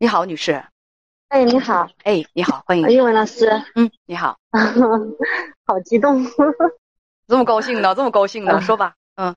[0.00, 0.62] 你好，女士。
[1.28, 1.88] 哎，你好。
[2.04, 2.88] 哎，你好，欢迎。
[2.88, 3.50] 英文老师。
[3.74, 4.36] 嗯，你好。
[5.66, 6.24] 好激动。
[7.26, 7.96] 这么高兴呢？
[7.96, 8.60] 这么高兴呢？
[8.60, 8.94] 说吧。
[9.16, 9.34] 嗯。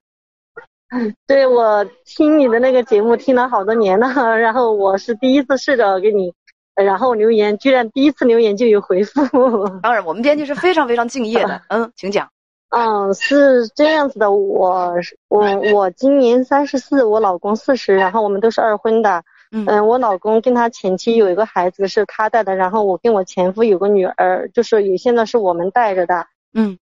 [1.26, 6.32] 对，我听你的那个节目听了好多年了，然后我是第一次试着给你，
[6.76, 9.66] 然后留言，居然第一次留言就有回复。
[9.82, 11.60] 当然，我们编辑是非常非常敬业的。
[11.70, 12.30] 嗯，请讲。
[12.68, 14.94] 嗯，是这样子的，我
[15.26, 19.24] 我我今年三十四，我老公四十，然后我们都是二婚的。
[19.54, 26.26] 嗯，我老公跟他前妻有一个孩子是他带的，然后我跟我前夫有个女儿，就是也现在是我们带着的。
[26.54, 26.78] 嗯，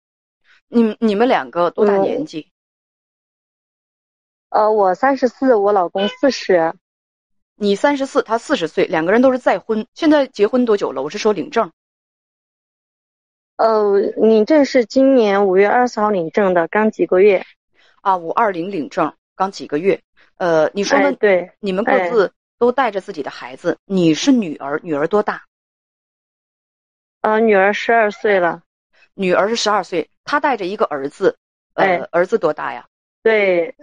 [0.68, 2.48] 你你们两个多大年纪？
[4.50, 6.72] 呃，我三十四，我老公四十。
[7.56, 9.84] 你三十四，他四十岁，两个人都是再婚。
[9.94, 11.02] 现在结婚多久了？
[11.02, 11.72] 我是说领证。
[13.56, 17.44] 呃，领证是今年五月二十号领证的，刚几个月。
[18.00, 20.00] 啊，五二零领证，刚几个月。
[20.36, 21.12] 呃，你说呢？
[21.12, 22.32] 对，你们各自。
[22.60, 25.44] 都带着自己的孩子，你是女儿，女儿多大？
[27.22, 28.62] 呃，女儿十二岁了。
[29.14, 31.38] 女儿是十二岁，她带着一个儿子，
[31.72, 32.86] 呃，儿子多大呀？
[33.22, 33.74] 对，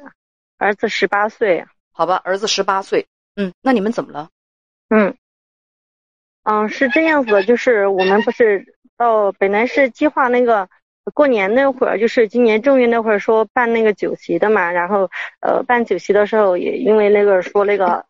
[0.58, 1.66] 儿子十八岁。
[1.92, 3.08] 好吧，儿子十八岁。
[3.36, 4.30] 嗯，那你们怎么了？
[4.90, 5.18] 嗯，
[6.44, 10.70] 嗯，是这样子的，就是我们不是到本来是计划那个
[11.16, 15.10] 过年那会儿，就是今年正月那会儿说办那个酒席的嘛，然后
[15.42, 18.06] 呃办酒席的时候也因为那个说那个。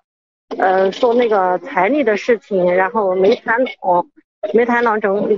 [0.55, 4.09] 呃，说那个彩礼的事情，然后没谈拢，
[4.53, 5.37] 没谈拢整。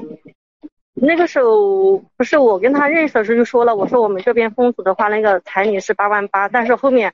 [0.93, 7.13] 那个时候不是我跟他认识的时候就说了，我说我们这边风俗的话，那个彩礼是八万八，但是后面，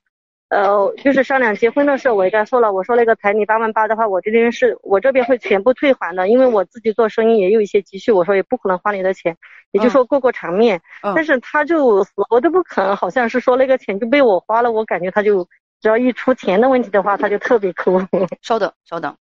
[0.50, 9.38] 呃，就是商量结婚的时候，我也跟他说了，我说那个彩礼八万八的话，我这边是我这边会全部退还的，因为我自己做生意也有一些积蓄，我说也不可能花你的钱，
[9.72, 10.81] 也就说过过场面。
[11.16, 15.47] 但是他就死活都不肯，好像是说那个钱就被我花了，我感觉他就。
[15.81, 18.00] 只要一出钱的问题的话，他就特别抠。
[18.41, 19.16] 稍等，稍等，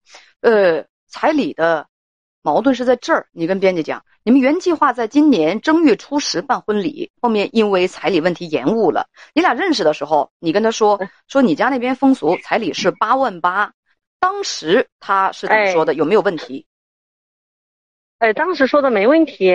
[0.40, 1.86] 呃，彩礼的
[2.42, 3.26] 矛盾是在这儿。
[3.32, 9.06] 你跟编辑讲，你们原计划在今年正月初十办婚礼，后面因为彩礼问题延误了。
[9.34, 13.72] 你俩认识的时候，你跟他说说你家那边风俗彩礼是八万八，
[14.18, 15.94] 当时他是怎么说的？
[15.94, 16.66] 有没有问题？
[18.18, 19.54] 哎，当时说的没问题。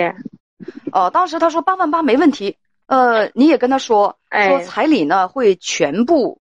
[0.92, 2.56] 哦，当时他说八万八没问题。
[2.86, 6.40] 呃，你也跟他说说彩礼呢会全部。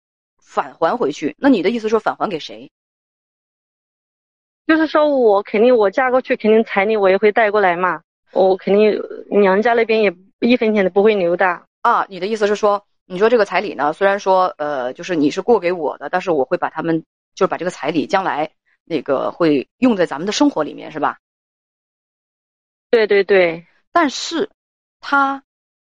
[0.50, 2.68] 返还回去，那你的意思说返还给谁？
[4.66, 8.02] 就是说我肯定我嫁过去，肯定彩礼我也会带过来嘛，
[8.32, 9.00] 我肯定
[9.30, 11.46] 娘家那边也一分钱都不会留的
[11.82, 12.04] 啊。
[12.08, 17.04] 你的意思是说，你说这个彩礼呢，虽然说呃，就是你是过给我的，但是我会把他们
[17.36, 18.50] 就是把这个彩礼将来
[18.84, 21.18] 那个会用在咱们的生活里面，是吧？
[22.90, 24.50] 对对对，但是
[25.00, 25.44] 他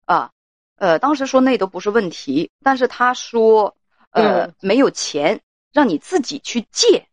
[0.06, 0.31] 啊
[0.76, 3.74] 呃，当时说那都不是问题，但是他说。
[4.12, 5.40] 呃，没有钱，
[5.72, 7.06] 让你自己去借。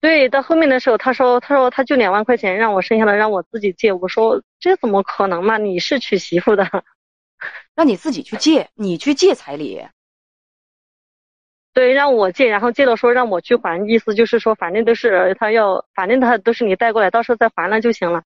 [0.00, 3.92] 对，到后面的时候，他说，他说他就两万块钱，让我剩下的让我自己借。
[3.92, 5.58] 我说这怎么可能嘛？
[5.58, 6.66] 你是娶媳妇的，
[7.76, 9.80] 让你自己去借，你去借彩礼。
[11.72, 18.24] 对，让我借，然后借了说让我去还，意思就是说，反正都是他要，反正他都是你带过来，到时候再还了就行了。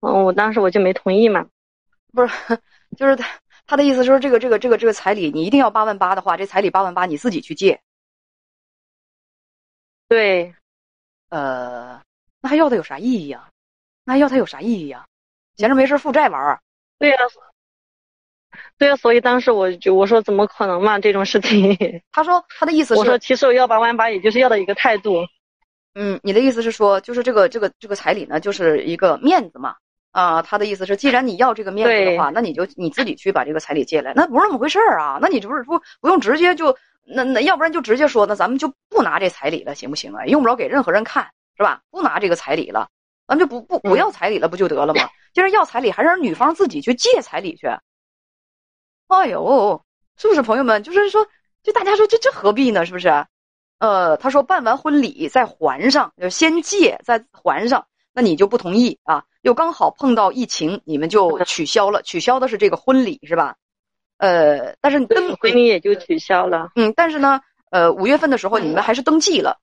[0.00, 1.46] 嗯，我当时我就没同意嘛。
[2.14, 2.32] 不是，
[2.96, 3.28] 就是他。
[3.68, 7.80] 他的意思说，这个这个这个这个彩礼，你一定要八万八的话，这彩礼八万八你自己去借。
[10.08, 10.54] 对，
[11.28, 12.00] 呃，
[12.40, 13.50] 那还要他有啥意义呀？
[14.04, 15.04] 那还要他有啥意义呀？
[15.56, 16.60] 闲着没事负债玩儿。
[16.98, 17.16] 对呀，
[18.78, 21.76] 对呀，所以当时我就我说怎么可能嘛这种事情？
[22.10, 25.26] 他说他的意思是，我说其实我要八万八，也就是要的一个态度。
[25.94, 29.76] 嗯，你的意思是说，就是这个这个这个彩礼呢，就是一个面子嘛。
[30.10, 35.18] 啊，他的意思是，既然你要这个面子的话，那你就你自己去把这个彩礼借来，那不是那么回事儿啊？
[35.20, 40.24] 那你这不是不不用直接就那那要不然就直接说，那咱们就不拿这彩礼了，行不行啊？
[40.26, 41.80] 用不着给任何人看，是吧？
[41.90, 42.88] 不拿这个彩礼了，
[43.26, 45.08] 咱们就不不不要彩礼了，不就得了吗？
[45.34, 47.66] 既然要彩礼，还是让女方自己去借彩礼去。
[49.08, 49.82] 哎呦，
[50.16, 50.82] 是不是朋友们？
[50.82, 51.26] 就是说，
[51.62, 52.84] 就大家说，这这何必呢？
[52.84, 53.08] 是不是？
[53.78, 57.86] 呃，他说办完婚礼再还上，就先借再还上。
[58.18, 59.22] 那你就不同意啊？
[59.42, 63.54] 又刚好碰到疫情，你们就取消了，取消的是这个婚礼，是吧？
[64.16, 66.72] 呃，但是登婚礼也就取消了。
[66.74, 69.60] 嗯，但是呢，呃，五月份的时候你们还是登记了。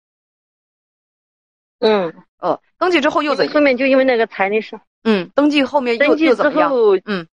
[1.80, 3.46] 嗯，呃，登记之后又怎？
[3.50, 4.80] 后面就因为那个彩礼是。
[5.04, 6.72] 嗯，登记后面又又怎么样，
[7.04, 7.28] 嗯，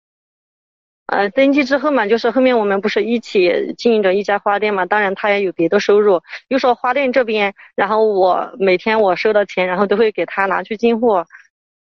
[1.08, 6.20] 呃，登记之后嘛，就是后面我们不是一起经营着一家花店嘛，当然他也有别的收入。
[6.48, 11.24] 又说花店这边，然后我每天我收到钱，然后都会给他拿去进货。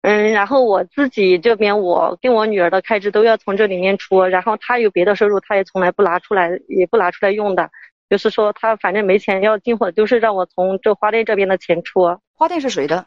[0.02, 7.68] 嗯，然后我自己这边，我跟我女儿的开支都要从这里面出，然后他有别的收入，他也从来不拿出来，也不拿出来用的。
[8.08, 12.20] 就是说他反正没钱要进货，都是让我从这花店这边的钱出。
[12.36, 13.06] 花店是谁的？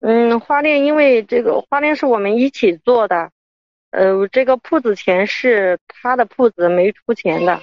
[0.00, 3.30] 嗯，花店因为这个花店是我们一起做的，
[3.90, 7.62] 呃，这个铺子钱是他的铺子没出钱的。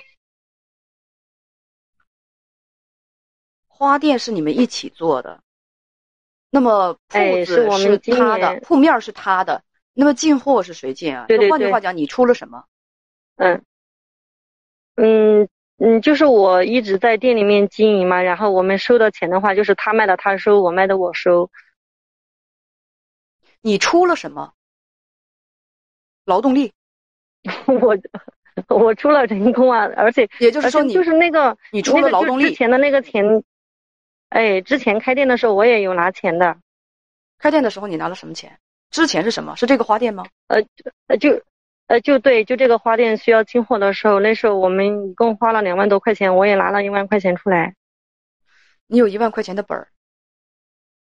[3.67, 5.43] 花店是你们一起做的，
[6.49, 7.45] 那么铺子
[7.77, 9.63] 是他的，铺面是他的，
[9.93, 11.25] 那么进货是谁进啊？
[11.27, 11.51] 对对对。
[11.51, 12.63] 换句话讲，你出了什么？
[13.35, 13.63] 嗯
[14.95, 21.51] 嗯嗯，就是我一直在店里面经营嘛，然后我们收的钱的话，就是他卖的他收，我卖的我收。
[23.59, 24.54] 你出了什么？
[26.25, 26.71] 劳动力？
[27.67, 27.97] 我
[28.75, 33.43] 我出了人工啊，而且也就是说，你就是那个你出了劳动力之前的那个钱，
[34.29, 36.57] 哎，之前开店的时候我也有拿钱的。
[37.37, 38.57] 开店的时候你拿了什么钱？
[38.89, 39.55] 之前是什么？
[39.55, 40.25] 是这个花店吗？
[40.47, 40.61] 呃
[41.07, 41.41] 呃就
[41.87, 47.75] 呃就对，就这个花店需要进货的时候，那时候我们一共花了两万多块钱，我也拿了一万块钱出来。
[48.87, 49.87] 你有一万块钱的本儿，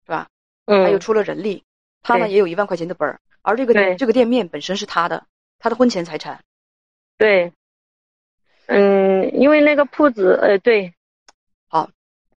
[0.05, 0.27] 是吧？
[0.67, 0.83] 嗯。
[0.85, 1.63] 还有出了人力。
[2.03, 5.27] 他呢也有一万块钱的本儿，而这个这个店面本身是他的，
[5.59, 6.41] 他的婚前财产。
[7.19, 7.53] 对，
[8.67, 10.95] 嗯，因为那个铺子，呃，对，
[11.69, 11.91] 好，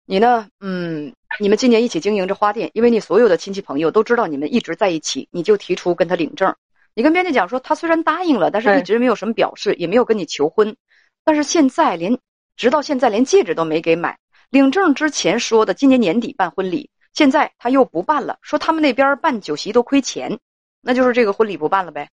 [0.05, 6.55] 你呢，嗯，你们今年一起经营着花店，因为你所有的亲戚朋友都知道你们一直在一起，你就提出跟他领证。
[6.95, 10.77] 你跟编辑讲说，他虽然答应了，但是一直没有什么表示，也没有跟你求婚，
[11.25, 12.19] 但是现在连
[12.57, 14.19] 直到现在连戒指都没给买。
[14.51, 16.91] 领证之前说的今年年底办婚礼。
[17.13, 20.41] 现在他又不办了，说他们那边办酒席都亏钱，
[20.85, 22.09] 那就是这个婚礼不办了呗。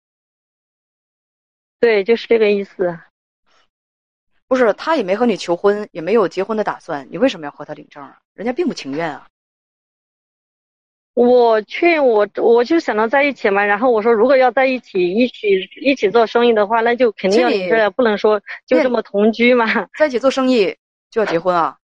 [1.80, 3.00] 对，就是这个意思。
[4.48, 8.20] 不是他也没和你求婚，也没有结婚的打算，你为什么要和他领证啊？
[8.34, 9.28] 人家并不情愿啊。
[11.14, 19.66] 我劝我，我就想到在一起嘛，然后我说如果要在一起，一起一起做生意的话，那就肯定要领证，不能说就这么同居嘛。
[19.98, 20.78] 在一起做生意
[21.12, 21.78] 就要结婚啊？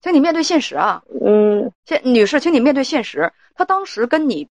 [0.00, 3.32] 请你面对现实啊，嗯，现女士，请你面对现实。
[3.54, 4.48] 他当时跟你，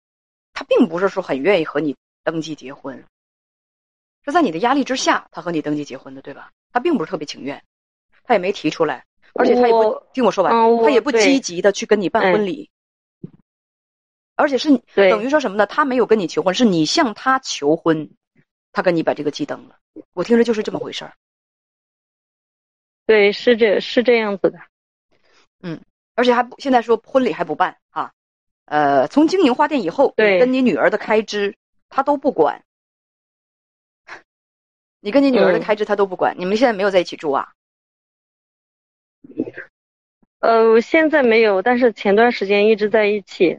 [0.57, 3.05] 他并不是说很愿意和你登记结婚，
[4.25, 6.51] 是在你的压力之下，他和你登记结婚的，对吧？
[6.71, 7.63] 他并不是特别情愿，
[8.23, 9.05] 他也没提出来，
[9.35, 10.51] 而且他也不听我说完，
[10.83, 12.71] 他也不积极的去跟你办婚礼，
[14.33, 15.67] 而且是等于说什么呢？
[15.67, 18.09] 他没有跟你求婚，是你向他求婚，
[18.71, 19.77] 他跟你把这个记登了。
[20.13, 21.13] 我听着就是这么回事儿。
[23.05, 24.57] 对，是这是这样子的。
[25.61, 25.79] 嗯，
[26.15, 28.11] 而且还不现在说婚礼还不办啊，
[28.67, 31.55] 呃，从经营花店以后，对，跟你女儿的开支
[31.87, 32.65] 他都不管，
[34.99, 37.53] 你跟你女儿的开支他都不管，你们现在没有在一起住啊？
[40.39, 43.57] 呃，现在没有，但是前段时间一直在一起。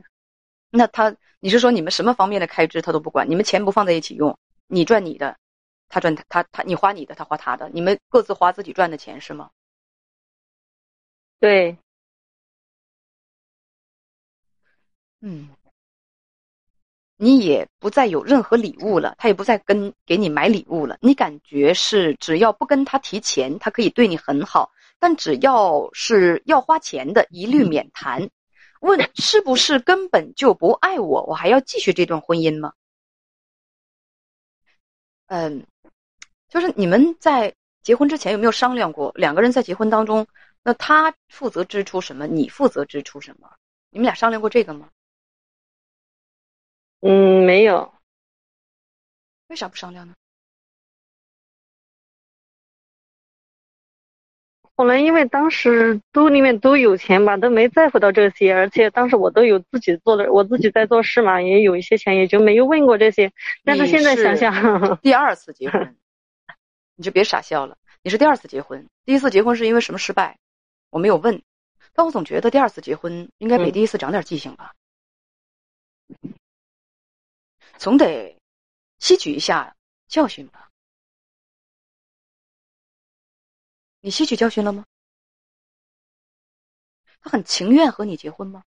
[0.69, 3.31] 那他，你是说你们什么方面的开支他都不管？
[3.31, 5.39] 你们钱不放在一起用，你赚你的，
[5.89, 9.49] 他赚他他他，你花你的，他花他的，你们各自花自己赚的钱是吗？
[11.41, 11.79] 对。
[15.21, 15.49] 嗯，
[17.17, 20.97] 你也不再有任何礼物了，他也不再跟给你买礼物了。
[21.01, 28.31] 你感觉是只要不跟他提钱，他可以对你很好，但只要是要花钱的，一律免谈。
[28.81, 31.25] 问是不是根本就不爱我？
[31.25, 32.73] 我还要继续这段婚姻吗？
[35.27, 35.67] 嗯，
[36.49, 39.11] 就是你们在结婚之前有没有商量过？
[39.17, 40.25] 两个人在结婚当中，
[40.63, 43.51] 那他负责支出什么，你负责支出什么？
[43.91, 44.89] 你们俩商量过这个吗？
[47.01, 47.93] 嗯，没有。
[49.49, 50.15] 为啥不商量呢？
[54.75, 63.33] 后来因为当时兜里面都有钱吧，都没在乎到这些，而且当时我都有自己做的，我自己在做事嘛，也有一些钱，也就没有问过这些。
[63.65, 65.97] 但是现在想想，第 二次结婚，
[66.95, 67.77] 你就别傻笑了。
[68.03, 70.39] 你是第二次结婚，第一次结婚是因为什么失败？
[70.91, 71.43] 我没有问，
[71.93, 74.75] 但我总觉得第二次结婚应该比第一次长点记性吧。
[77.79, 78.37] 总得
[78.99, 79.77] 吸取一下
[80.09, 80.69] 教训吧？
[84.01, 84.85] 你吸取教训了吗？
[87.21, 88.65] 他很情愿和你结婚吗？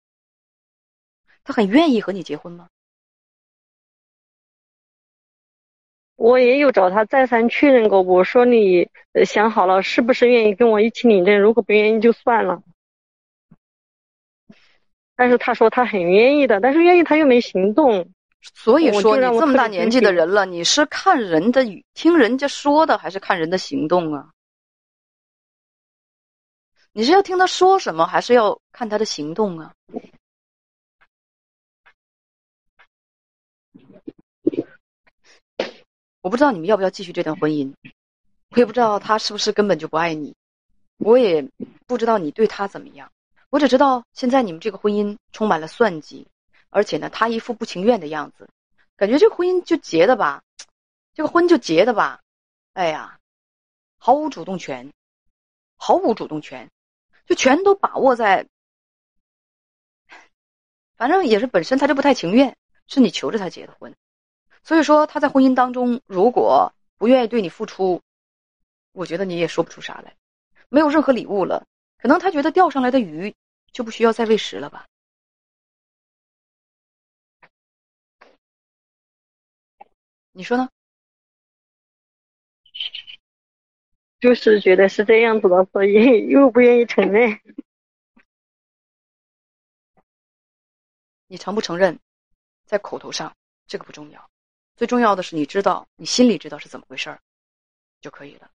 [1.45, 2.69] 他很愿意和你结婚吗？
[6.17, 8.89] 我也有找他再三确认过，我说你
[9.25, 11.41] 想好了是不是愿意跟我一起领证？
[11.41, 12.63] 如果不愿意就算了。
[15.15, 18.13] 但是他说他很愿意的，但是愿意他又没行动。
[18.55, 24.31] 所以说你这么大年纪的人了，你是看人的语听人家说的，还是看人的行动啊？
[26.93, 29.73] 你是要听他说什么，还是要看他的行动啊？
[36.23, 37.73] 我不知道你们要不要继续这段婚姻，
[38.51, 40.35] 我也不知道他是不是根本就不爱你，
[40.99, 41.47] 我也
[41.87, 43.09] 不知道你对他怎么样，
[43.51, 46.27] 我只知道现在你们这个婚姻充满了算计，
[46.71, 48.49] 而且呢，他一副不情愿的样子，
[48.97, 50.43] 感觉这婚姻就结的吧，
[51.15, 52.21] 这个婚就结的吧，
[52.73, 53.19] 哎呀，
[53.99, 54.93] 毫无主动权，
[55.77, 56.71] 毫无主动权，
[57.27, 58.47] 就全都把握在，
[60.97, 62.57] 反正也是本身他就不太情愿，
[62.87, 63.95] 是你求着他结的婚。
[64.63, 68.03] 所以说，他在婚姻当中如果不愿意对你付出，
[68.93, 70.17] 我觉得你也说不出啥来。
[70.69, 71.65] 没有任何礼物了，
[71.99, 73.35] 可能他觉得钓上来的鱼
[73.71, 74.87] 就不需要再喂食了吧？
[80.37, 80.69] 你说呢？
[84.21, 87.31] 就是觉得是这样子的，所以 又不愿意承认。
[91.27, 91.99] 你承不承认，
[92.67, 93.35] 在口头上
[93.67, 94.31] 这个不重要。
[94.77, 97.19] 最重要的是，你知道，你心里知道是怎么回事儿，
[98.03, 98.51] 就可以了。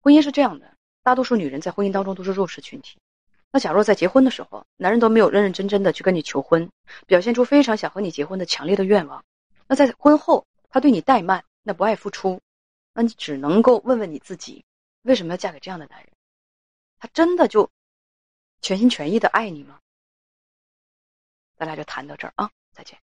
[0.00, 2.96] 婚姻是这样的，大多数女人在婚姻当中都是弱势群体。
[3.52, 6.70] 那假若在结婚的时候，男人都没有认认真真的去跟你求婚，
[7.06, 9.22] 表现出非常想和你结婚的强烈的愿望，
[9.68, 12.42] 那在婚后他对你怠慢，那不爱付出，
[12.94, 14.64] 那你只能够问问你自己，
[15.02, 16.10] 为什么要嫁给这样的男人？
[16.98, 17.70] 他真的就
[18.60, 19.80] 全心全意的爱你吗？
[21.54, 22.98] 咱俩就谈到这儿啊，再见。